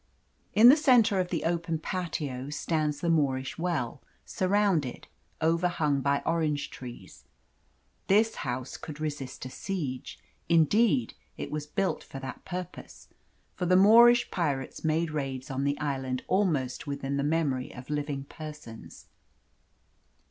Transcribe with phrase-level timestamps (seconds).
[0.55, 5.07] In the centre of the open patio stands the Moorish well, surrounded,
[5.43, 7.25] overhung by orange trees.
[8.07, 10.17] This house could resist a siege
[10.49, 13.09] indeed, it was built for that purpose;
[13.53, 18.23] for the Moorish pirates made raids on the island almost within the memory of living
[18.23, 19.05] persons.